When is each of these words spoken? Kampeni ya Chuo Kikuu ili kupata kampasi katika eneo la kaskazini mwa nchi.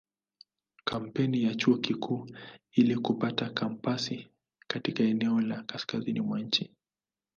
Kampeni 0.85 1.43
ya 1.43 1.55
Chuo 1.55 1.77
Kikuu 1.77 2.27
ili 2.71 2.95
kupata 2.97 3.49
kampasi 3.49 4.27
katika 4.67 5.03
eneo 5.03 5.41
la 5.41 5.63
kaskazini 5.63 6.21
mwa 6.21 6.39
nchi. 6.39 6.69